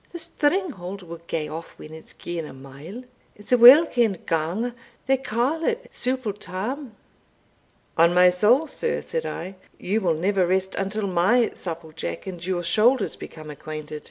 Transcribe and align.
The 0.13 0.17
stringhalt 0.17 1.03
will 1.03 1.21
gae 1.27 1.47
aff 1.47 1.75
when 1.77 1.93
it's 1.93 2.11
gaen 2.11 2.45
a 2.47 2.53
mile; 2.53 3.03
it's 3.35 3.51
a 3.51 3.57
weel 3.59 3.85
ken'd 3.85 4.25
ganger; 4.25 4.73
they 5.05 5.15
call 5.17 5.63
it 5.63 5.91
Souple 5.93 6.33
Tam." 6.33 6.95
"On 7.99 8.11
my 8.11 8.31
soul, 8.31 8.65
sir," 8.65 8.99
said 9.01 9.27
I, 9.27 9.57
"you 9.77 10.01
will 10.01 10.15
never 10.15 10.47
rest 10.47 10.75
till 10.89 11.05
my 11.05 11.51
supple 11.53 11.91
jack 11.91 12.25
and 12.25 12.43
your 12.43 12.63
shoulders 12.63 13.15
become 13.15 13.51
acquainted. 13.51 13.99